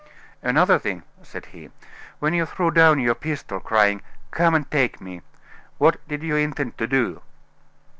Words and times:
"Another 0.41 0.79
thing," 0.79 1.03
said 1.21 1.45
he. 1.53 1.69
"When 2.17 2.33
you 2.33 2.47
threw 2.47 2.71
down 2.71 2.99
your 2.99 3.13
pistol, 3.13 3.59
crying, 3.59 4.01
'Come 4.31 4.55
and 4.55 4.71
take 4.71 4.99
me,' 4.99 5.21
what 5.77 5.99
did 6.07 6.23
you 6.23 6.35
intend 6.35 6.79
to 6.79 6.87
do?" 6.87 7.21